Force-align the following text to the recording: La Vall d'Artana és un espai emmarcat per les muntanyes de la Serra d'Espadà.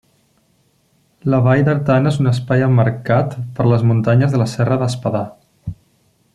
La 1.33 1.41
Vall 1.47 1.61
d'Artana 1.67 2.13
és 2.13 2.17
un 2.23 2.31
espai 2.33 2.65
emmarcat 2.69 3.37
per 3.59 3.69
les 3.73 3.87
muntanyes 3.91 4.35
de 4.37 4.43
la 4.43 4.49
Serra 4.57 4.83
d'Espadà. 4.85 5.23